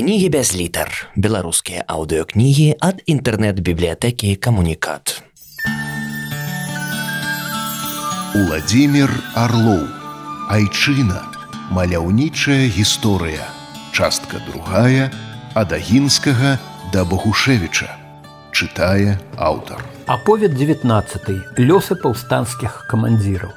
[0.00, 5.20] кнігі без літар беларускія аўдыокнігі ад інтэрнэт-бібліятэкі камунікат.
[8.32, 9.84] Уладзімір Арлоў
[10.48, 11.20] Айчына.
[11.76, 13.44] Маляўнічая гісторыя.
[13.92, 15.12] Частка другая
[15.52, 16.56] ад Агінскага
[16.96, 17.92] да Багушэвіча.
[18.56, 19.84] Чытае аўтар.
[20.08, 23.52] Аповед 19 лёсы паўстанцкіх камандзіраў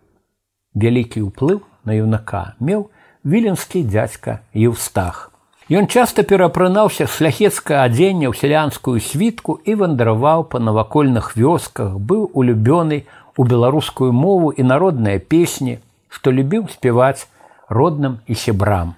[0.77, 2.87] Вялікі ўплыў на юнака меў
[3.25, 5.33] віленскі дзядзька Еўстах.
[5.71, 13.07] Ён часта перапрынаўся шляхецкае адзенне ў сялянскую світку і вандраваў па навакольных вёсках, быў улюбёны
[13.39, 15.79] у беларускую мову і народныя песні,
[16.11, 17.31] што любіў спяваць
[17.71, 18.97] родным і сябрам.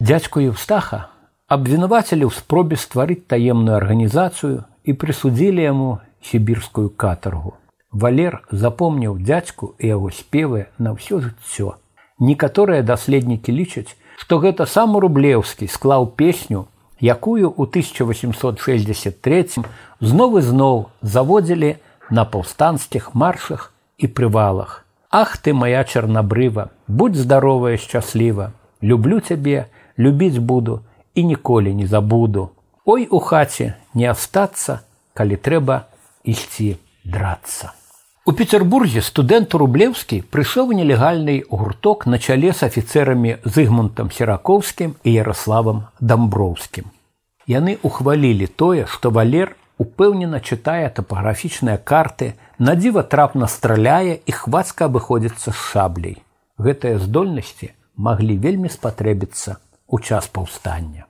[0.00, 1.12] Дядзьку Еўстаха
[1.52, 5.90] абвінавацілі ў спробе стварыць таемную арганізацыю і прысудзілі яму
[6.24, 7.52] сібірскую катаргу.
[7.92, 11.76] Валер запомніў дзядзьку і яго спевы на ўсё жыццё.
[12.16, 16.65] Некаторыя даследнікі лічаць, што гэта сам рублеўскі склаў песню,
[16.99, 19.61] якую ў 1863
[20.01, 21.71] зноў і зноў заводзілі
[22.09, 23.69] на паўстанцкіх маршах
[24.01, 24.83] і прывалах.
[25.13, 28.51] Ах ты моя чарнабрыва, будь здаровая шчасліва,
[28.81, 30.81] люблю цябе, любіць буду
[31.13, 32.49] і ніколі не забуду.
[32.85, 34.81] Ой у хаце не астацца,
[35.13, 35.85] калі трэба
[36.25, 37.76] ісці драцца.
[38.27, 45.77] У Петербурге студэнт рублеўскі прыйшоў нелегальны гурток на чале з афіцэрамі зыгмунтам серакоўскім і ярославам
[46.01, 46.89] дамброўскім.
[47.47, 55.55] Яны ухвалілі тое, што валер упэўнена чытае тапаграфічныя карты, надзіва трапна страляе і хвацка абыходзіцца
[55.55, 56.19] з шабляй.
[56.59, 59.55] Гэтыя здольнасці маглі вельмі спатрэбіцца
[59.87, 61.07] ў час паўстання.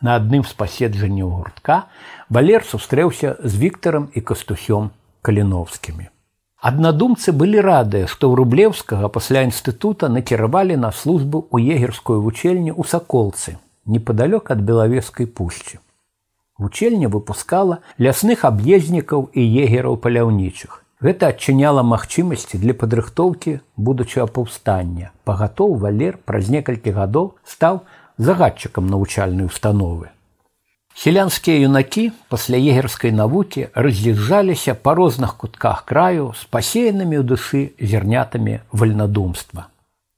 [0.00, 1.92] На адным з паседжанняў гуртка
[2.32, 4.88] валер сустрэўся з віктарам і кастусём
[5.20, 6.08] каліновскімі.
[6.67, 12.83] Аднадумцы былі радыя, што ў рублеўскага пасля інстытута накіравалі на службу ў егерскую вучэльню ў
[12.93, 13.53] саколцы,
[13.85, 15.79] непадалёк ад белавескай пушчы.
[16.57, 17.77] Вучэльня выпускала
[18.07, 20.83] лясных аб'езднікаў і егераў паляўнічых.
[21.07, 25.15] Гэта адчыняла магчымасці для падрыхтоўкі будучага паўстання.
[25.23, 27.83] Пагатоў валер праз некалькі гадоў стаў
[28.17, 30.11] загадчыкам навучальнай установы.
[31.07, 37.61] Селянскія юнакі пасля егерскай навукі раз'язджаліся па розных кутках краю з пасеянымі ў душы
[37.91, 39.69] зернятамі вальнадумства.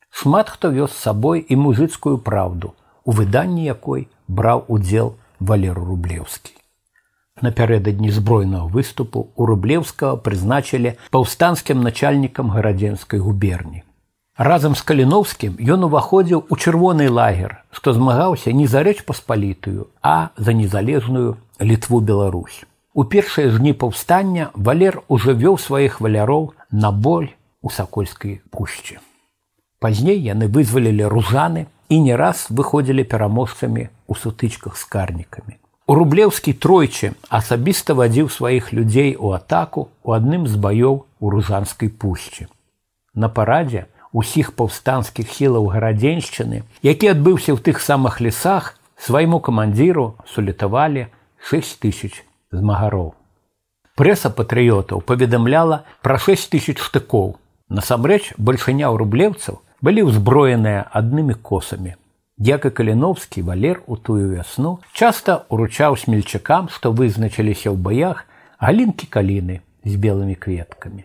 [0.09, 2.71] Шмат хто вёз з сабой і музыцкую праўду,
[3.03, 5.13] у выданні якой браў удзел
[5.51, 6.55] валеру рублеўскі.
[7.43, 13.83] Напярэдадні збройнага выступу у рублеўскага прызначылі паўстанцкім начальнікам гарадзенскай губерні.
[14.39, 20.31] Разам з каліновскім ён уваходзіў у чырвоны лагер, што змагаўся не за рэч паспалітую, а
[20.37, 22.63] за незалежную літву Беларусь.
[22.93, 27.27] У першыя жні паўстання валер ужо вёў сваіх валяроў на боль
[27.61, 29.03] у сакольскай пушчы.
[29.79, 35.59] Пазней яны вызвалілі ружаны і не раз выходзілі пераможцамі ў сутычках з карнікамі.
[35.89, 41.89] У рублеўскі тройчы асабіста вадзіў сваіх людзей у атаку у адным з баёў у ружанскай
[41.89, 42.47] пушчы.
[43.13, 51.07] На парадзе усіх паўстанцкіх сілаў гарадзеншчыны, які адбыўся ў тых самых лесах, свайму камандзіру сулітавалі
[51.39, 53.15] 6 тысяч змагароў.
[53.95, 57.37] Прэса патрыётаў паведамляла пра 6 тысяч штыкоў.
[57.69, 61.95] Насамрэч большыня ў рублеўцаў былі ўзброеныя аднымі косамі.
[62.39, 68.23] Дяка каліновскі валер у тую вясну часта уручаў смельчакам, што вызначыліся ў баях
[68.63, 71.03] галінкі каліны з белымі кветкамі.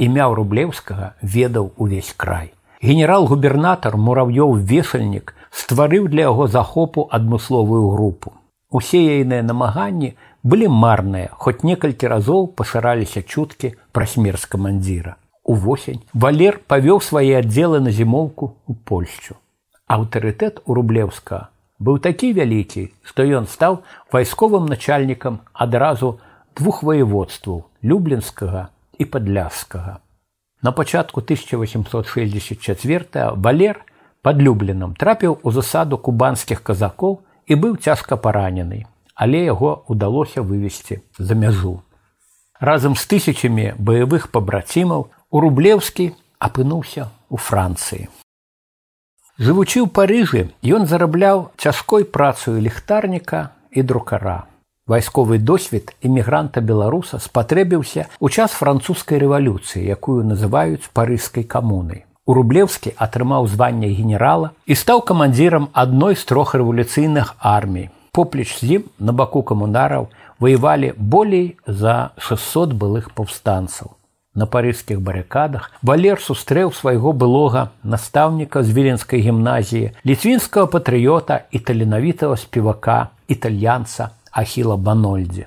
[0.00, 2.52] Імя рублеўскага ведаў увесь край.
[2.80, 8.32] Генерал-губернатар мурав'ёў весальнік стварыў для яго захопу адмысловую групу.
[8.70, 15.16] Усе ейныя намаганні былі марныя, хоць некалькі разоў пашыраліся чуткі пра смерць камандзіра.
[15.44, 19.36] Увосень валер павёў свае аддзелы на зімоўку ў Польшчу.
[19.84, 23.80] Аўтарытэт у рублеўска быў такі вялікі, што ён стаў
[24.12, 26.16] вайсковым начальнікам адразу
[26.56, 28.68] двух ваеводстваў люблінскага
[28.98, 29.98] і падляскага.
[30.62, 33.84] На пачатку 1864 валер
[34.22, 41.00] пад люблінам трапіў у засаду кубанскіх казакоў і быў цяжка паранены, але яго ўдалося вывесці
[41.18, 41.82] за мяжу.
[42.60, 48.12] Разам з тысячамі баявых пабрацімаў у рублеўскі апынуўся у Францыі.
[49.40, 54.44] Жывучы ў Паыжы, ён зарабляў цяжкой працаю ліхтарніка і друкара.
[54.90, 62.04] Вайсковы досвед эмігранта беларуса спатрэбіўся ў час французскай рэвалюцыі, якую называюць парыжскай камунай.
[62.26, 67.90] У рублеўскі атрымаў званне генерала і стаў камандзірам адной з трох рэвалюцыйных армій.
[68.10, 73.94] Поплеч з ім на баку камунараў ваявалі болей за 600 былых паўстанцаў
[74.34, 82.38] на парыжскіх барыкадах валер сустрэў свайго былога настаўніка з віленскай гімназіі ліцвінскага патрыёта і таленавітага
[82.38, 85.46] спевака італьянца ахіла банольдзе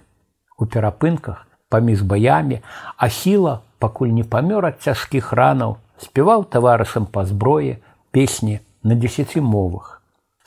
[0.58, 2.60] у перапынках паміж баямі
[2.98, 7.78] ахіла пакуль не памёр ад цяжкіх ранаў спяваў таварышам па зброі
[8.12, 10.02] песні на дзесяці мовах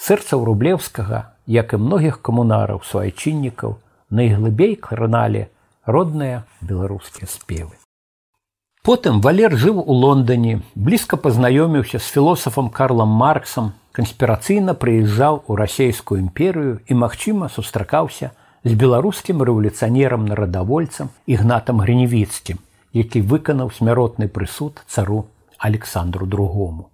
[0.09, 3.77] сэрца рублеўскага як і многіх камунараў суайчыннікаў
[4.11, 5.49] найглыбей краналі
[5.87, 7.80] родныя беларускія спевы
[8.87, 16.21] Потым валер жыў у Лондоне, блізка пазнаёміўся з філосафам Карлам Марксам, канспірацыйна прыязджаў у расійскую
[16.21, 18.31] імперыю і, магчыма, сустракаўся
[18.63, 22.63] з беларускім рэвалюцыянерам нарадавольцам ігнатам грыневіцкім,
[22.95, 25.27] які выканаў смяротны прысуд цару
[25.59, 26.91] Александру другому.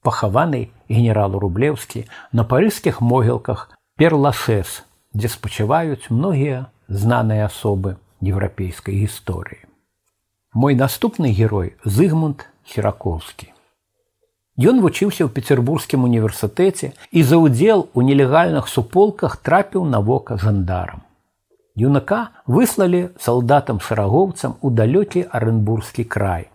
[0.00, 3.68] Пахаваны генералу рублеўскі на парыскіх могілках
[4.00, 9.63] перлашэс, дзе спачываюць многія знаныя асобы еўрапейскай гісторыі.
[10.54, 13.52] Мой наступны герой зыгмунд херакоўскі.
[14.60, 21.06] Ён вучыўся ў петербургскім універсітэце і за ўдзел у нелегальных суполках трапіў на вока жандарам.
[21.78, 26.50] Юнака выслалі салдатам шарагоўцам у далёкі арэнбургскі край.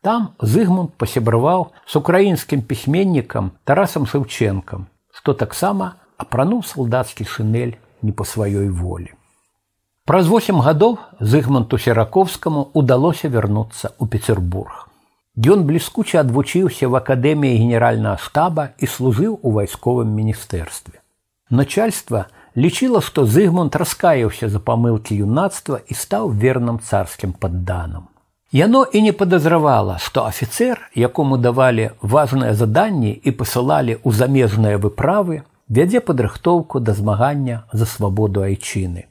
[0.00, 8.24] Там зыгмунд пасябраваў з украінскім пісьменнікам тарасам саўчэнкам, што таксама апрануў салдацкі шынель не па
[8.24, 9.12] сваёй волі.
[10.06, 14.88] Праз восем гадоў зыгманту сераковскаму удалося вярнуцца ў Петербург.
[15.38, 20.98] Ён бліскуча адвучыўся в акадэміі генеральнага штаба і служыў у вайсковым міністэрстве.
[21.50, 22.26] Начальства
[22.58, 28.10] лічыла, што зыгмунд раскаяўся за памылкі юнацтва і стаў верным царскім падданам.
[28.50, 35.40] Яно і не падазравала, што афіцэр, якому давалі важныя заданні і пасылалі ў замежныя выправы,
[35.70, 39.06] вядзе падрыхтоўку да змагання за свабоду айчыны.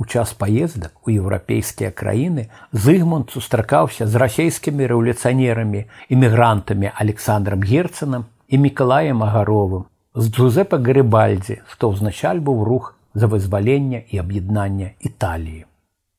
[0.00, 5.80] У час паездак у еўрапейскія краіны Зыгмунд сустракаўся з расійскімі рэвалюцыянерамі
[6.12, 14.20] эмігрантамі Александром Герцанам і Мікалаем Агаровым, з Джузепа Гарыбальдзі, што ўзначальваў рух за вызвалення і
[14.20, 15.64] аб'яднання Італіі.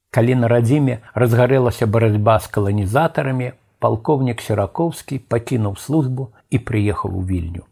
[0.09, 7.69] Калі на радзіме разгарэлася барацьба з каланізатарамі, палкоўнік Сераковскі пакінуў службу і прыехаў у вільню.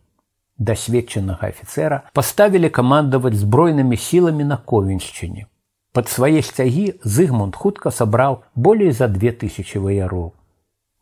[0.61, 5.49] Дасведчанага афіцэра паставілі камандаваць збройнымі сіламі на ковеншчыне.
[5.95, 10.33] Пад свае сцягі Зыгмунд хутка сабраў болей за две тысячи ваяроў.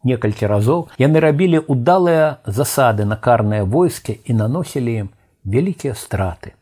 [0.04, 5.08] Некалькі разоў яны рабілі ўдалыя засады на карныя войскі і наносілі ім
[5.56, 6.54] вялікія страты.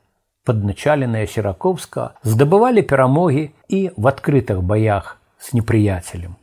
[0.47, 6.39] Падначаленыя сераковска здабывалі перамогі і в адкрытых баях з непрыяцелем.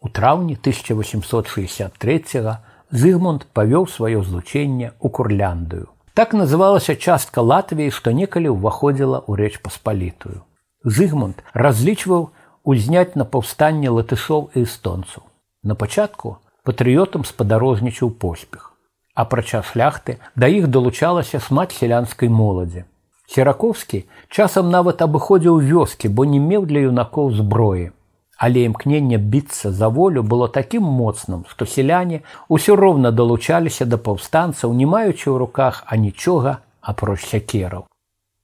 [0.00, 2.58] У траўні 1863
[2.90, 5.88] Зыгмунд павёў сваё злучэнне ў курляндыю.
[6.12, 10.42] Так называлася частка Латвіі, што некалі ўваходзіла ў рэч паспалітую.
[10.84, 12.30] Зыгмунд разлічваў
[12.64, 15.22] узняць на паўстанне латышоў і эстонцаў.
[15.62, 18.72] На пачатку патрыётам спадарожнічаў поспех.
[19.14, 22.84] Апрача шляхты да іх далучалася смат сялянскай моладзі.
[23.28, 27.92] Сераковскі часам нават абыходзіў вёскі, бо не меў для юнакоў зброі.
[28.40, 34.72] Але імкненне біцца за волю было такім моцным, што сяляне ўсё роўна далучаліся да паўстанцаў,
[34.72, 37.84] не маючы ў руках анічога апроч сякераў.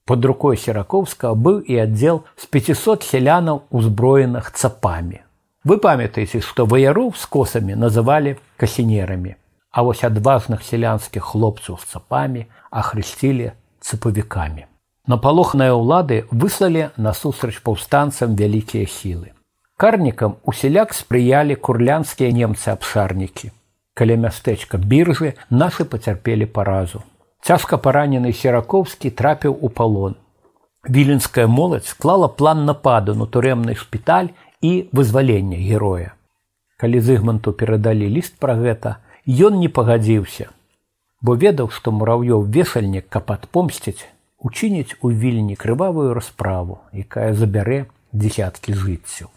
[0.07, 5.27] Под рукой сераковскага быў і аддзел з 500 сялянаў узброеных цапамі.
[5.67, 9.35] Вы памятаеце, што ваяроў з косамі называлі касінерамі,
[9.75, 13.51] а вось адважных сялянскіх хлопцаў з цапамі ахрысцілі
[13.83, 14.71] цыпавікамі.
[15.11, 19.35] Напалохныя ўлады выслалі насустрач паўстанцам вялікія сілы.
[19.77, 23.51] Карнікам усяляк спрыялі курлянскія немцы-абшарнікі.
[23.99, 27.03] Каля мястэчка біржы нашы пацярпелі паразу.
[27.42, 30.16] Цяжка паранены сераковскі трапіў у палон.
[30.86, 34.30] Віленская моладзь склала план нападу на турэмны шпіталь
[34.62, 36.14] і вызвалення героя.
[36.78, 40.50] Калі зыгманту перадалі ліст пра гэта, ён не пагадзіўся,
[41.22, 44.06] бо ведаў, што мурав'ёў весальнік, каб адпомсціць,
[44.38, 49.30] учыніць у вільні крывавую расправу, якая забярэ дзесяткі жыццяў.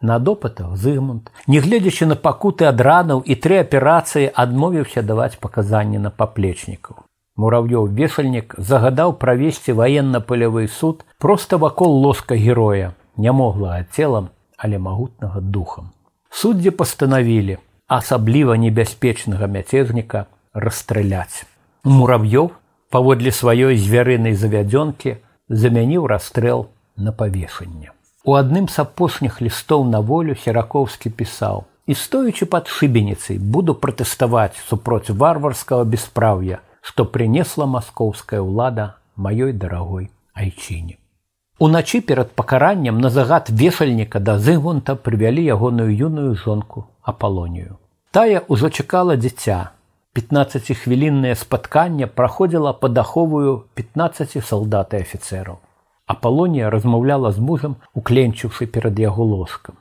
[0.00, 6.10] На допытах Зыгмунд, нягледзячы на пакуты ад ранаў і тры аперацыі адмовіўся даваць паказанні на
[6.10, 7.00] паплечнікаў.
[7.39, 15.39] Мурав'ёў вешальнік загадаў правесці ваенна-пылявы суд проста вакол лоска героя, не могла целам, але магутнага
[15.39, 15.91] духам.
[16.29, 21.47] Суддзі пастанавілі асабліва небяспечнага мяцежніка расстраляць.
[21.83, 22.51] Мурав'ёў
[22.91, 25.15] паводле сваёй звярынай завядзёнкі
[25.49, 26.67] замяніў расстрэл
[26.97, 27.95] на павешанне.
[28.25, 34.59] У адным з апошніх лістоў на волю сераковскі пісаў: і стоючы пад шыбеніцай буду пратэставаць
[34.69, 40.97] супроць варварскага беспраўя, што прынесла маскоўская ўлада маёй дарагой айчыне.
[41.59, 47.75] Уначы перад пакараннем на загад вешальніка да зыгунта прывялі ягоную юную жонку апалонію.
[48.11, 49.71] Тая ўжо чакала дзіця.
[50.15, 55.59] 15хвіліннае спатканне праходзіла падаховую 15 салдат і афіцераў.
[56.07, 59.75] Апалонія размаўляла з мужам, укленчыўшы перад яго ложкам.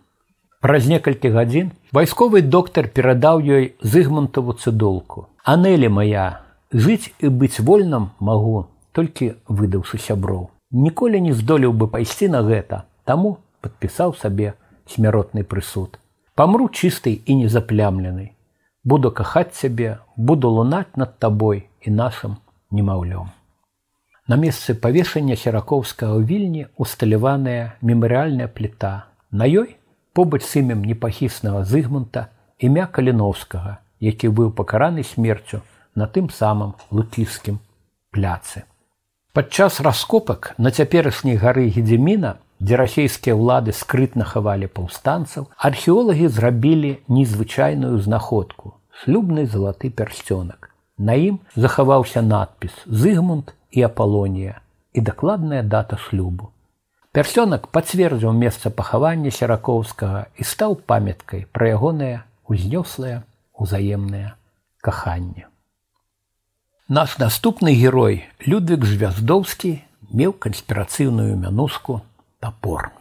[0.61, 5.29] Праз некалькі гадзін вайсковы доктар перадаў ёй зыгмантаву цыдолку.
[5.45, 6.42] Анелі моя,
[6.74, 10.50] жыць і быць вольным магу, толькі выдаўшы сяброў.
[10.72, 14.54] Ніколі не здолеў бы пайсці на гэта, таму падпісаў сабе
[14.90, 16.00] смяротны прысуд.
[16.36, 18.34] Памру чыстай і незаплямленай.
[18.84, 23.30] Буду кахаць цябе, буду лунаць над табой і нашым немаўлём.
[24.28, 29.06] На месцы павешання сераковскага вільні усталяваная мемарыальная пліта.
[29.32, 29.78] На ёй
[30.14, 35.62] побач з імем непахіснага зыгмунта імя каліновскага, які быў пакараны смерцю
[35.95, 37.59] на тым самым лукіскім
[38.11, 38.65] пляцы.
[39.33, 47.99] Падчас раскопак на цяперашняй гары гедзіміна, дзе расійскія ўлады скрытна хавалі паўстанцаў, археолагі зрабілі незвычайную
[48.03, 50.75] знаходку шлюбны залаты пярсцёнак.
[50.99, 54.61] На ім захаваўся надпіс Зыгмунд і апалонія
[54.93, 56.51] і дакладная дата шлюбу.
[57.15, 63.23] Пярсёнак пацвердзіў месца пахавання сераковскага і стаў памяткай пра ягонае узнёслае
[63.55, 64.35] узаемнае
[64.83, 65.47] каханне.
[66.91, 69.71] Наш наступны герой Людвік Звяздоўскі
[70.09, 72.01] меў канспірацыйную мянуску
[72.41, 72.93] топор.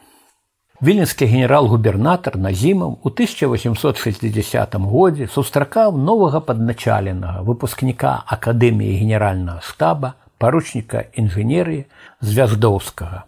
[0.83, 11.85] Віленскі генерал-губернатар Назімаў у 1860 годзе сустракаў новага падначаленага выпускніка акадэміі генеральнага штаба паручніка інжынерыі
[12.19, 13.23] звяздоўскага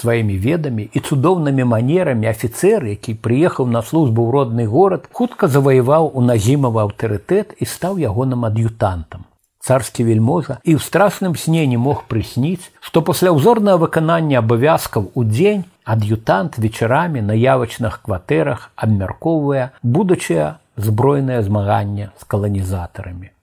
[0.00, 6.10] сваімі ведамі і цудоўнымі манерамі афіцэр які прыехаў на службу ў родны горад хутка заваяваў
[6.12, 9.24] у назімава аўтарытэт і стаў ягоным ад'ютантам
[9.66, 15.24] царскі вельможа і ў страшным сне не мог прысніць што пасля ўзорнага выканання абавязкаў у
[15.30, 23.36] дзень ад'ютант вечарамі на явачных кватэрах абмяркоўвае будучае збройнае змаганне з каланізатарамі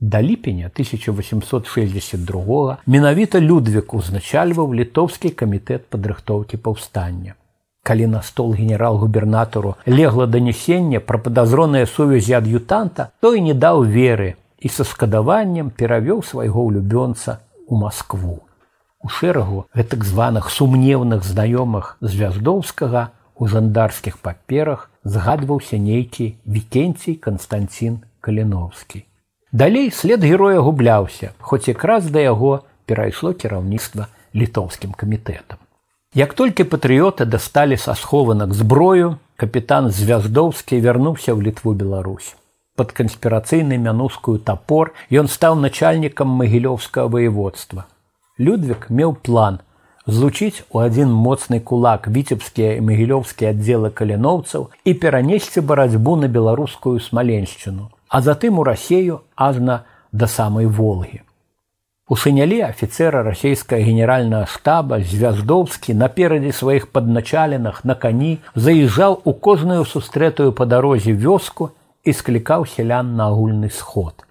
[0.00, 7.34] Да ліпеня 1862 менавіта Людвік узначальваў літоўскі камітэт падрыхтоўкі паўстання.
[7.82, 14.68] Калі на стол генерал-губернатару легла данесенне пра падазроныя сувязі ад'ютанта, той не даў веры і
[14.68, 18.40] са скадаваннем перавёў свайго ўлюбёнца ў Маскву.
[19.04, 29.04] У шэрагу гэтак званых сумнеўных знаёмых звяздоўскага у жандарскіх паперах згадваўся нейкі вікенцій Канстанцін Каліновскі.
[29.52, 35.58] Далей след героя губляўся, хоць якраз да яго перайшло кіраўніцтва літоўскім камітэтам.
[36.14, 42.34] Як толькі патрыёты дасталі са схованак зброю, капітан звяздоўскі вярнуўся ў літву Беларусь.
[42.78, 47.86] Пад канспірацыйнай мянускую топор ён стаў начальнікам магілёўскага воеводства.
[48.38, 49.60] Людвік меў план
[50.06, 56.98] злучыць у адзін моцны кулак віцебскія і магілёўскія аддзелы каляноўцаў і перанесці барацьбу на беларускую
[56.98, 61.22] смаленшчыну, а затым у рассею ажна да самай волгі.
[62.06, 69.86] У сынялі афіцера расійская генеральная штаба звяздоўскі наперадзе сваіх падначаленых на кані заязджаў у кожную
[69.88, 71.70] сустрэтую па дарозе вёску
[72.08, 74.24] і склікаў сялян на агульны сход.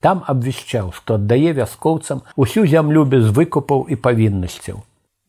[0.00, 4.82] Там абвяшчаў, што аддае вяскоўцам усю зямлю без выкупаў і павіннасцяў.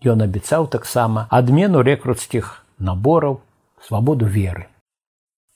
[0.05, 3.39] Ён абяцаў таксама адмену рэкруцкіх набораў
[3.87, 4.67] свабоду веры.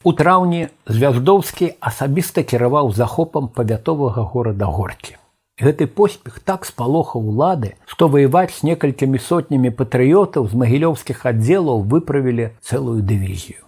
[0.04, 5.16] У траўні звяздоўскі асабіста кіраваў захопам павятовага горада горкі.
[5.62, 12.50] Гэты поспех так спалохаў улады, што ваяваць з некалькімі сотнямі патрыётаў з магілёўскіх аддзелаў выправілі
[12.66, 13.62] цэлую дывізію.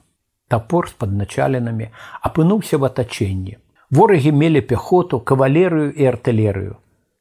[0.50, 1.89] Тапор з падначаленымі
[2.22, 3.58] апынуўся в атачэнні.
[3.89, 6.75] Ворагі мелі пяхоту, кавалерыю і артылерыю.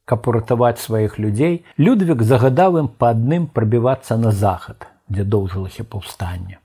[0.04, 6.60] Каб уратаваць сваіх людзей, Людвік загадаў ім па адным прабівацца на захад, дзе доўжылася паўстанне.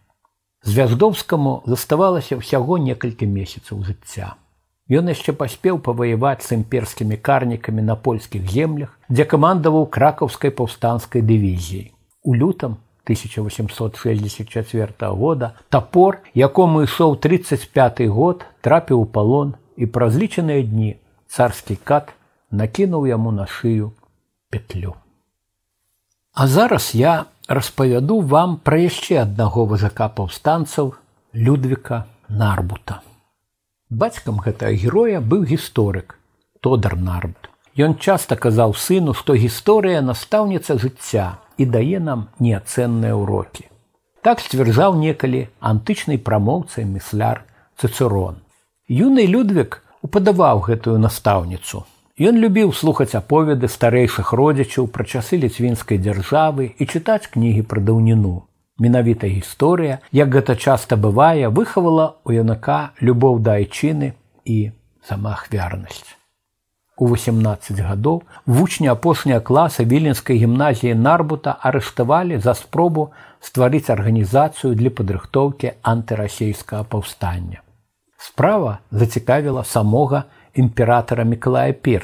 [0.68, 4.36] Звяздоўскаму заставалася ўсяго некалькі месяцаў жыцця.
[4.90, 11.94] Ён яшчэ паспеў паваяваць з імперскімі карнікамі на польскіх землях, дзе камандаваў кракаўскай паўстанскай дывізіі.
[12.28, 20.63] У лютам 1864 года топор, якому ішоў 35 год, трапіў у палон і праз лічаныя
[20.65, 20.97] дні
[21.29, 22.17] царскі кат
[22.51, 23.93] накінуў яму на шыю
[24.49, 24.95] петлю.
[26.33, 30.95] А зараз я распавяду вам пра яшчэ аднаго вазака паўстанцаў
[31.35, 33.03] Людвіка Нарбута.
[33.91, 36.17] Бацькам гэтага героя быў гісторык
[36.61, 37.51] Тодар Нарбут.
[37.77, 43.69] Ён часта казаў сыну, што гісторыя настаўніца жыцця і дае нам неацэнныя ўрокі.
[44.25, 47.45] Так сцвярджаў некалі антычнай прамоўцай місляр
[47.77, 48.41] Ццырон.
[48.89, 51.85] Юны Людвік упадаваў гэтую настаўніцу.
[52.15, 58.47] Ён любіў слухаць аповеды старэйшых родзічаў пра часы ліцвінскай дзяржавы і чытаць кнігі пра даўніну.
[58.79, 64.71] Менавіта гісторыя, як гэта часта бывае, выхавала ў юнака любоў да айчыны і
[65.03, 66.24] самаахвярнасць.
[66.97, 73.11] У 18 гадоў вучні апошняя класа віленскай гімназіі Нарбута арыштавалі за спробу
[73.41, 77.63] стварыць арганізацыю для падрыхтоўкі антырасійскага паўстання.
[78.19, 80.25] Справа зацікавіла самога
[80.55, 82.01] імператара Миколая I,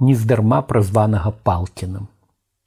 [0.00, 2.08] нездарма празванага палкіным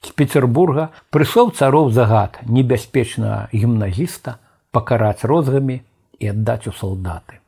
[0.07, 4.37] з петербурга прыйшоў цароў загад небяспечнага гімназіста
[4.71, 5.81] пакараць розгамі
[6.19, 7.41] і аддаць у салдаты.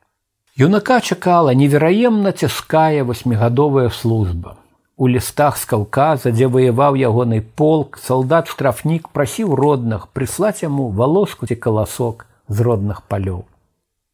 [0.59, 4.57] Юнака чакала невераемна цяжкая васьмігадовая служба.
[4.97, 11.51] У лістах з каўказа, дзе ваяваў ягоны полк, салдат штрафнік прасіў родных прыслаць яму валоску
[11.51, 13.43] ці каласок з родных палёў.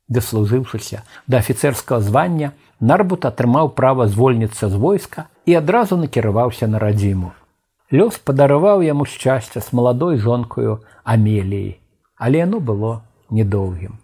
[0.09, 7.37] Даслужыўшыся да афіцэрскага звання, Нарбут атрымаў права звольніцца з войска і адразу накіраваўся на радзіму.
[7.93, 11.77] Лёс падараваў яму шчасця з маладой жонкаю Амеліі,
[12.17, 14.01] але яно было недоўгім.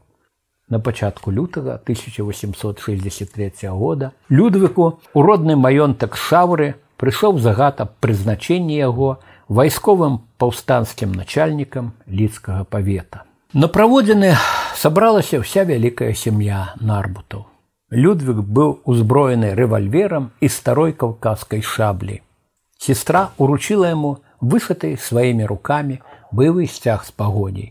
[0.71, 9.23] На пачатку лютага 1863 года Людвіку у родны маёнтак шаўры прыйшоў загад аб прызначэнні яго
[9.49, 13.23] вайсковым паўстанцкім начальнікам лідскага павета.
[13.55, 14.35] На праводзіны
[14.75, 17.47] сабралася ўся вялікая сям'я нарбутаў.
[17.95, 22.27] Людвік быў узброены рэвальверам і старой каўказскай шаблі.
[22.75, 26.03] Сестра уручила яму вышаты сваімі рукамі
[26.35, 27.71] былы сцяг з пагодзей.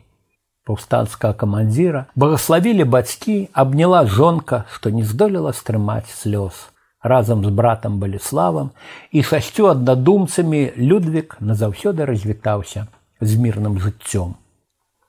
[0.69, 6.71] Паўстанцкага камандзіра благословілі бацькі, абняла жонка, што не здолела стрымаць слёз.
[7.03, 8.71] Разам з братам баліславам
[9.11, 12.87] і шасцю аднадумцамі Людвік назаўсёды развітаўся
[13.21, 14.35] з мірным жыццём.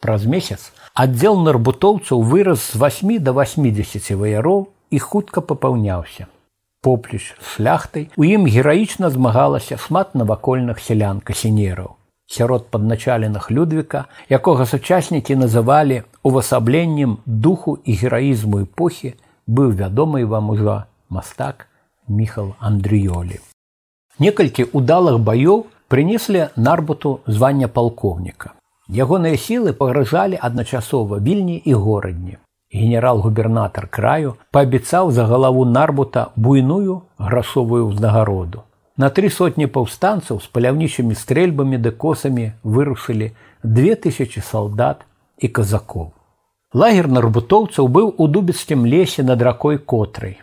[0.00, 6.28] Праз месяц аддзел нарбутоўцаў вырас з 8 до 80 ваяроў і хутка папаўняўся
[6.86, 11.96] поплеч шляхтай у ім гераічна змагалася шмат навакольных сялян касінераў
[12.30, 19.14] сярод падначаленых людвіка якога сучаснікі называлі увасабленнем духу і гераізму эпохі
[19.46, 20.76] быў вядомы вам ужо
[21.08, 21.66] мастак
[22.08, 23.38] міхал андрыёлі
[24.18, 28.56] некалькі удалых баёў прынеслі нарбуту звання палкоўніка
[29.04, 32.36] ягоныя сілы пагражалі адначасова вільні і горадні
[32.72, 38.62] генерал-губернатар краю паабяцаў за галаву нарбута буйную грашовую ўзнагароду.
[39.00, 45.04] На тры сотні паўстанцаў з паляўнічымі стрэльбамі ды косамі вырушылі две тысячи салдат
[45.38, 46.12] і казакоў.
[46.72, 50.40] Лагер нарбутоўцаў быў у дубецкім лесе над ракой котрай.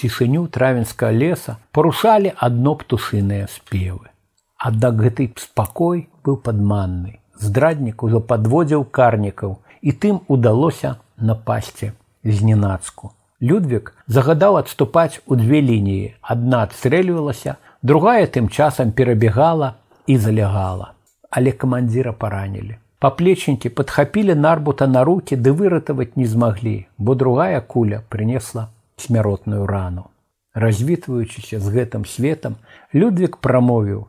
[0.00, 4.08] Цішыню травенскага леса парушалі адно птушыныя спевы.
[4.56, 7.20] Аднак гэты спакой быў падманны.
[7.36, 11.92] Здраднік ужо падводзіў карнікаў і тым удалося напасці
[12.24, 13.12] зненацку.
[13.40, 16.12] Людвік загадаў адступаць у две лініі.
[16.20, 19.74] Адна адстрэльвалася, другая тым часам перабегала
[20.06, 20.92] і залягала.
[21.30, 22.78] Але камандзіра паранілі.
[23.00, 30.10] Паплечнікі падхапілі нарбута на руки ды выратаваць не змаглі, бо другая куля прынесла смяротную рану.
[30.54, 32.56] Развітваючыся з гэтым светам,
[32.92, 34.06] Людвік прамовіў,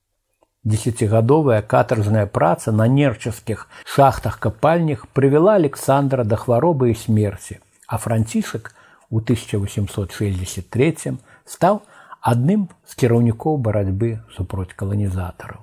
[0.64, 8.72] Десяцігадовая катаржная праца на нерчаскіх шахтах капальнях прывяла Александра да хваробы і смерці, а францішак
[9.10, 11.12] у 1863
[11.44, 11.82] стаў
[12.24, 15.60] адным з кіраўнікоў барацьбы супроць каланізатараў.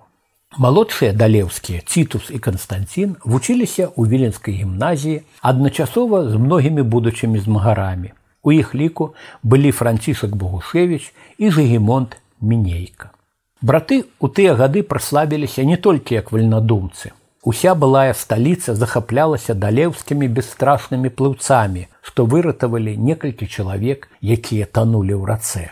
[0.61, 8.13] Малодшыя далеўскія цітус і Канстантин вучыліся ў віленскай гімназіі адначасова з многімі будучымі змагарамі.
[8.43, 13.09] У іх ліку былі францішак Богушевич і жагемонт Мінейка.
[13.61, 17.11] Браты ў тыя гады праслабіліся не толькі як вальнадумцы.
[17.43, 25.65] Уся былая сталіца захаплялася далеўскімі бесстрашнымі плыўцамі, што выратавалі некалькі чалавек, якія танулі ў рацэ.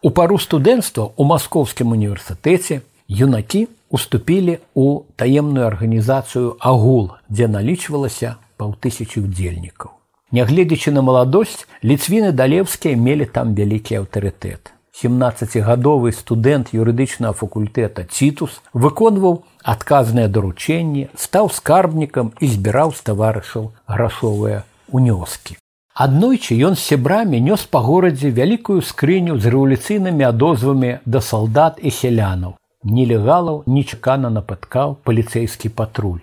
[0.00, 9.24] У пару студэнцтва ў маскоўскім універсітэце юнакі уступілі ў таемную арганізацыю агул, дзе налічвалася паўтысячы
[9.24, 9.92] удзельнікаў.
[10.32, 14.71] Нягледзячы на маладосць ліцвіны далеўскія мелі там вялікі аўтарытэт.
[14.98, 24.64] 17гадовы студэнт юрыдычнага факультэта цітус выконваў адказныя даручэнні, стаў скарбнікам і збіраў з таварышаў грашовыя
[24.90, 25.56] унёскі.
[25.94, 31.90] Аднойчы ён з сябрамі нёс па горадзе вялікую скрыню з рэвалюцыйнымі адозвамі да салдат і
[31.90, 36.22] сялянаў нелегалаў нечакана напаткаў паліцэйскі патруль.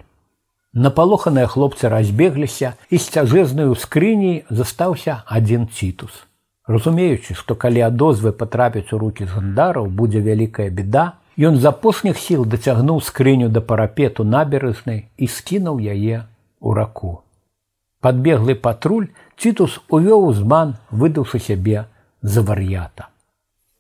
[0.74, 6.12] Напалоханыя хлопцы разбегліся і з цяжэзнаю скрыняй застаўся адзін цітус.
[6.70, 12.46] Разумеючы, што калі адозвы патрапяць у рукі жандараў будзе вялікая беда, ён з апошніх сіл
[12.46, 16.26] дацягнуў скрыню да парапету набережнай і скінуў яе
[16.62, 17.22] ў раку.
[18.02, 21.86] Падбеглы патруль цітус увёў узман, выдаўшы сябе
[22.22, 23.10] за вар'ята.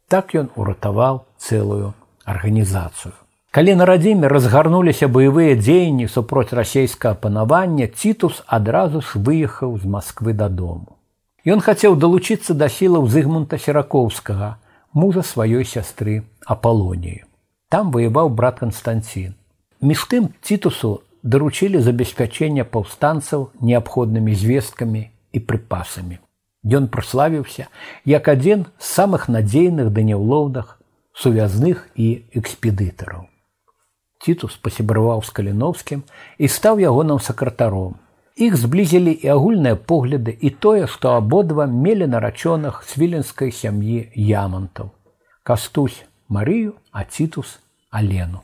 [0.08, 1.94] Так ён уратаваў цэлую
[2.26, 3.14] арганізацыю.
[3.50, 10.34] Калі на радзіме разгарнуліся баявыя дзеянні супроць расійскага панавання, цітус адразу ж выехаў з Масквы
[10.34, 10.99] дадому.
[11.46, 14.58] Ён хацеў далучыцца да сілаў зыгмунта серакоўскага,
[14.94, 17.24] мужа сваёй сястры апалоніі.
[17.70, 19.36] Там ваяваў брат Канстантин.
[19.82, 26.18] Між тым цітусу даручылі забеспячэнне паўстанцаў неабходнымі звесткамі і прыпасамі.
[26.66, 27.68] Ён праславіўся
[28.10, 30.80] як адзін з самых надзейных да няўлоўдах
[31.14, 33.30] сувязных і экспедытараў.
[34.26, 36.02] Тітус пасябраваў з каліновскім
[36.42, 38.02] і стаў ягоным сакратаром.
[38.36, 44.92] Іх зблізілі і агульныя погляды і тое, што абодва мелі нарачоных свіленскай сям'і ямантаў.
[45.44, 47.60] Кастусь Марыю, а цітус
[47.90, 48.44] Алену.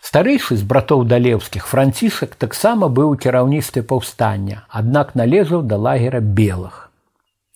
[0.00, 6.90] Старэйшы з братоў далеўскіх францішак таксама быў у кіраўніцтве паўстання, аднак належаў да лагера белых.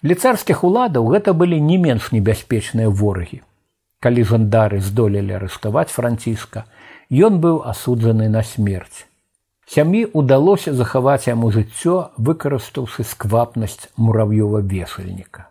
[0.02, 3.42] Для царскіх уладаў гэта былі не менш небяспечныя ворагі
[4.00, 6.64] калі жандары здолелі арыштаваць францішка,
[7.12, 9.04] ён быў асуджаны на смерць.
[9.70, 15.46] Сям'і ўдалося захаваць яму жыццё, выкарыстаўшы сквапнасць мурав'ёва вешальніка.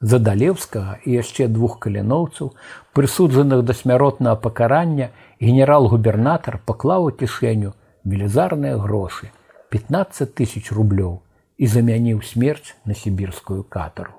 [0.00, 2.52] За далеўскага і яшчэ двух каляноўцаў,
[2.92, 5.08] прысуджаных да смяротнага пакарання,
[5.40, 7.72] генерал-губернатар паклаў у кішэню
[8.04, 9.32] велізарныя грошы
[9.72, 11.16] 15 тысяч рублёў
[11.56, 14.12] і замяніў смерць на сібірскую катару.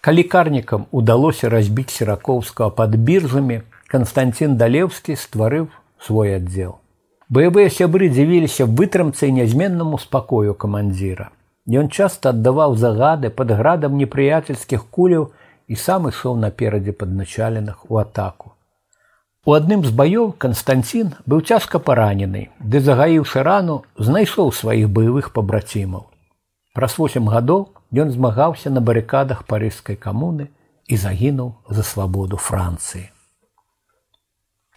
[0.00, 5.66] Калі карнікам удалося разбіць серакоўскага пад біржамі, Канстантин Далеўскі стварыў
[5.98, 6.78] свой аддзел.
[7.30, 11.30] Баявыя сябры дзівіліся вытрымцы і нязменнаму спакою камандзіра.
[11.66, 15.32] Ён часта аддаваў загады пад градам непрыяцельскіх куляў
[15.66, 18.52] і сам ішоў наперадзе падначаленых у атаку.
[19.46, 26.06] У адным з баёў Канстанцін быў цяжка паранены, ды загаіўшы рану, знайшоў сваіх баявых пабрацімаў.
[26.74, 30.48] Праз восем гадоў ён змагаўся на барыкадах парыжскай камуны
[30.86, 33.09] і загінуў за свабоду Францыі.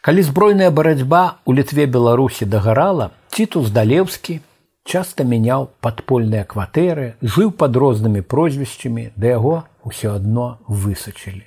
[0.03, 4.39] Калі збройная барацьба ў літве беларусі дагарала цітус далеўскі
[4.89, 9.53] часта мяняў падпольныя кватэры жыў пад рознымі прозвішчамі да яго
[9.85, 11.45] ўсё адно высачылі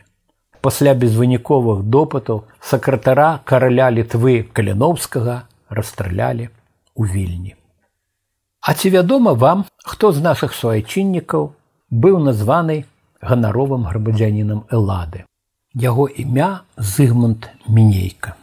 [0.66, 5.34] пасля безвыніковых допытаў сакратара караля літвы каляновскага
[5.80, 6.48] расстралялі
[6.94, 7.56] у вільні
[8.62, 11.50] А ці вядома вам хто з нашых суайчыннікаў
[11.90, 12.78] быў названы
[13.32, 15.24] ганаровым грамадзянінам элады
[15.88, 18.36] яго імя зыгмунд мінейка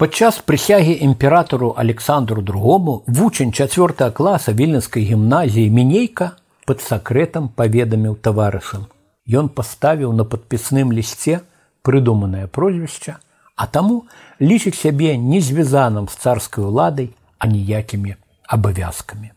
[0.00, 6.32] Падчас прысягі імператору Александру другому вучань 4 класа вільнанскай гімназіі мінейка
[6.64, 8.86] пад сакрэтам паведаміў таварышам.
[9.28, 11.40] Ён паставіў на падпісным лісце
[11.82, 13.18] прыдуманае прозвішча,
[13.56, 14.06] а таму
[14.40, 18.16] лічыць сябе не звязаным з царскай уладай, а ніякімі
[18.48, 19.30] абавязкамі.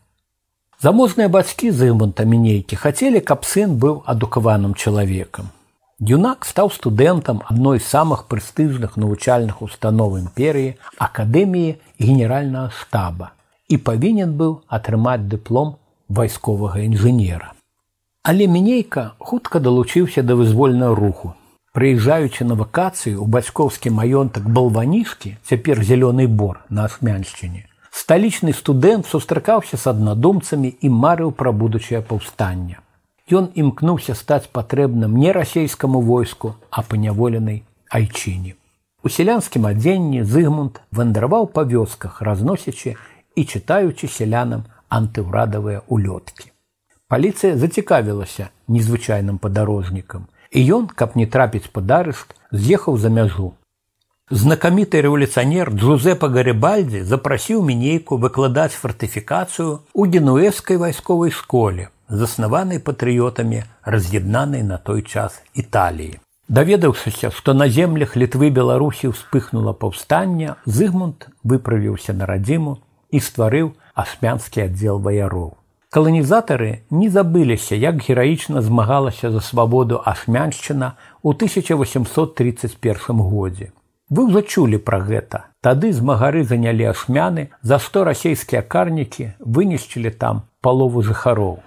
[0.80, 5.52] Заможныя бацькі зыманта мінейкі хацелі, каб сын быў адукаваным чалавекам.
[6.00, 13.30] Юнак стаў студэнтам адной з самых прэстыжных навучальных установ імперыі акадэміі генеральнага штаба
[13.70, 15.76] і павінен быў атрымаць дыплом
[16.08, 17.54] вайсковага інжынера.
[18.26, 21.34] Але мінейка хутка далучыўся да вызвольнага руху.
[21.74, 27.66] Прыязджаючы на вакацыі ў бацькоўскі маёнтак балванішкі, цяпер зялёны бор на асмяншчыне.
[27.94, 32.82] Сталічны студэнт сустракаўся з аднадумцамі і марыў пра будучае паўстанне
[33.30, 38.56] ён імкнуўся стаць патрэбным не расейскаму войску, а паняволенай айчыне.
[39.04, 42.96] У сялянскім адзенні зыгмунд вандраваў па вёсках, разносячы
[43.36, 46.52] і чытаючы сялянам антыўрадавыя улёткі.
[47.08, 53.52] Паліцыя зацікавілася незвычайным падарожнікам, і ён, каб не трапіць пад арышт, з'ехаў за мяжу.
[54.30, 64.62] Знакаміты рэвалюцыянер Джузепа Гарыбальдзі запрасіў мінейку выкладаць фартыфікацыю ў генуэскай вайсковай школе, заснаванай патрыётамі раз'яднанай
[64.62, 66.20] на той час італіі.
[66.48, 72.78] Даведаўшыся, што на землях літвы беларусі ўспыхнула паўстання, зыгмунд выправіўся на радзіму
[73.10, 75.56] і стварыў асмянскі аддзел ваяроў.
[75.94, 83.70] Каланізатары не забыліся, як гераічна змагалася за свабоду ашмяншчына ў 1831 годзе.
[84.10, 85.48] Вы ўжо чулі пра гэта.
[85.64, 91.62] Тады змагары занялі ашмяны, за што расійскія карнікі вынішчылі там палову жыхароў.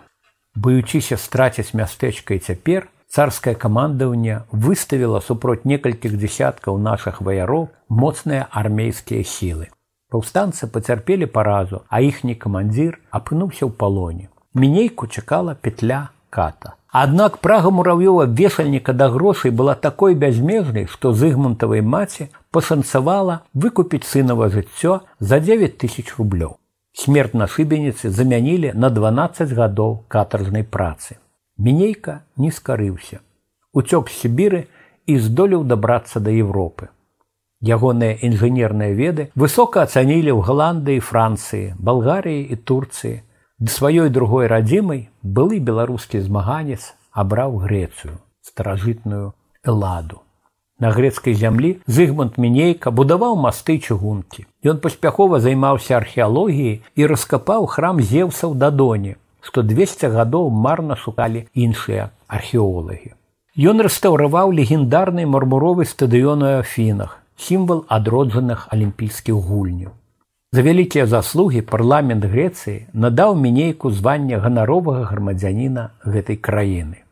[0.55, 9.23] Баючыся страціць мястэчка і цяпер царскае камандаванне выставіла супроць некалькіх дзясяткаў нашых ваяроў моцныя армейскія
[9.23, 9.69] сілы.
[10.09, 14.29] Паўстанцы пацярпелі паразу, а іхні камандзір апынуўся ў палоне.
[14.53, 16.73] Мінейку чакала петля ката.
[16.87, 24.49] Аднак прага муравёва вешальніка да грошай была такой бязмежнай, што зыгмунтавай маці пашанцавала выкупіць сынава
[24.49, 26.57] жыццё за 9 тысяч рублёў.
[26.97, 31.17] Смерць на шыбеніцы замянілі на 12 гадоў катаржнай працы.
[31.57, 33.21] Мінейка не скарыўся.
[33.73, 34.61] Уцёк з Сібіры
[35.05, 36.89] і здолеў дабрацца да Европы.
[37.61, 43.23] Ягоныя інжынерныя веды высока ацанілі ў Гландыі, Францыі, Балгарыі і Турцыі.
[43.57, 49.33] Ды сваёй другой радзімай былы беларускі змаганец абраў Грецыю, старажытную
[49.65, 50.20] эладу.
[50.82, 54.46] На грецкай зямлі Зыгмунд Мінейка будаваў масты чыгункі.
[54.66, 59.14] Ён паспяхова займаўся археалогіяй і раскапаў храм зеўсаў дадоне,
[59.46, 63.14] што 200 гадоў марна шукалі іншыя археолагі.
[63.70, 69.92] Ён рэстаўраваў легендарны мармуровы стадыён у афінах, сімвал адроджаных алімпійскіх гульняў.
[70.50, 77.06] За вялікія заслугі парламент Грэцыі надаў мінейку звання ганаровага грамадзяніна гэтай краіны.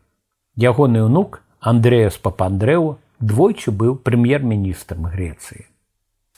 [0.58, 5.65] Ягоны ўнук Андрэя з Папандрэу двойчы быў прэм'ер-міністрам Грецыі.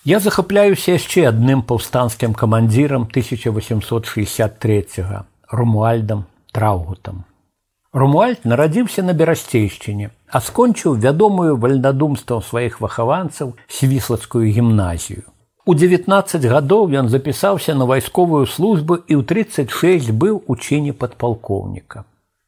[0.08, 4.86] Я захапляюся яшчэ адным паўстанскім камандзірам 1863
[5.52, 7.24] румуальдам траўгутам.
[7.94, 15.24] Румуальд нарадзіўся на берасцейшчыне, а скончыў вядомую вальнадумствам сваіх вахаванцаў свіслацкую гімназію.
[15.66, 22.06] У 19 гадоў ён запісаўся на вайсковую службу і ў 36 быў у чыне падпалкоўніка.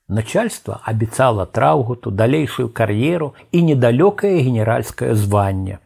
[0.09, 5.77] Начальство абяцала траўгуту далейшую кар'еру і недалёкае генеральскае званне.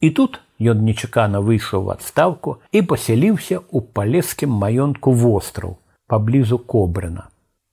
[0.00, 5.78] І тут ён нечакана выйшаў у адстаўку і пасяліўся ў палескім маёнтку востраў
[6.10, 7.30] паблізу кобрына.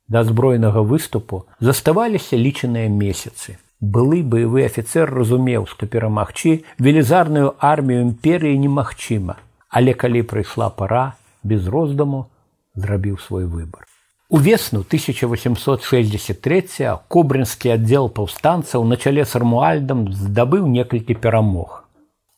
[0.08, 3.58] Да збройнага выступу заставаліся лічаныя месяцы.
[3.82, 11.68] Былы баявы афіцэр разумеў, што перамагчы велізарную армію імперыі немагчыма, Але калі прыйшла пара без
[11.68, 12.30] роздуму
[12.76, 13.90] зрабіў свой выбор.
[14.30, 21.86] У весну 1863 кобрынскі аддзел паўстанцаў на чале з армуальдам здабыў некалькі перамог.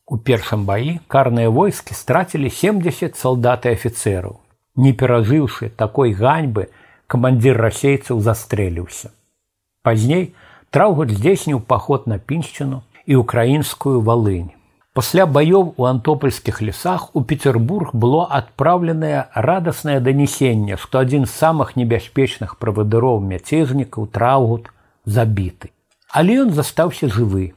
[0.08, 4.36] У першым баі карныя войскі страцілі 70 салдат і афіцэраў.
[4.76, 6.67] Не перажыўшы такой ганьбы,
[7.08, 9.15] камандзір расейцаў застрэліўся.
[9.84, 10.36] Пазней
[10.70, 14.52] траўгут здзейсніў паход на піншчыну і украінскую валынь.
[14.98, 21.76] Пасля баёў у антопольскіх лесах у Петербург было адпраўленае радаснае данесенне, што адзін з самых
[21.78, 24.72] небяспечных правадыроў мяцежнікаў траўгут
[25.06, 25.70] забіты.
[26.10, 27.54] Але ён застаўся жывы.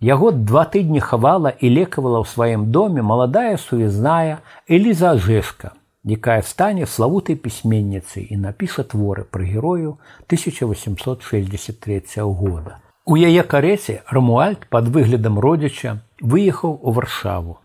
[0.00, 6.86] Яго два тыдні хавала і лекавала ў сваім доме маладая сувязная Эліза Жешка, якая стане
[6.86, 9.98] славутай пісьменніцай і напіша творы пра герою
[10.32, 12.80] 1863 года.
[13.07, 17.59] У яе кареце Рамуальд пад выглядам родзіча выехаў у варшаву.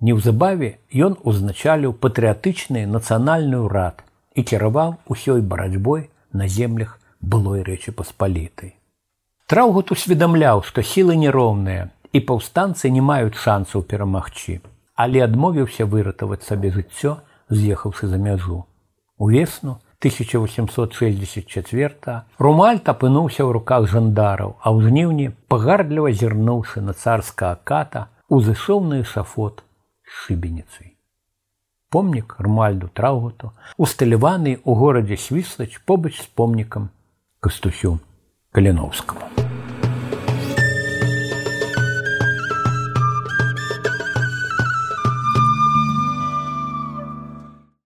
[0.00, 0.70] Неўзабаве
[1.06, 4.00] ён узначаліў патрыятычны нацыянальны ўрад
[4.32, 8.72] і кіраваў усёй барацьбой на землях былой рэчы паспалітай.
[9.52, 14.62] Траўгут усведамляў, што сілы нероўныя і паўстанцы не маюць шансаў перамагчы,
[14.96, 17.18] але адмовіўся выратаваць сабе жыццё,
[17.52, 18.64] з'ехаўшы за мяжу.
[19.18, 28.07] Увесну 1864 Румальт апынуўся ў руках жандараў, а ў жніўні пагардліва зірнуўшы на царска аката
[28.29, 29.63] узышоў на эшафот
[30.03, 30.95] шыбеніцай.
[31.89, 36.89] Помнік Рмальду Траўгуту усталяваны ў горадзе свіслач побач з помнікам
[37.39, 37.99] кастусю
[38.51, 39.38] каліновскаму.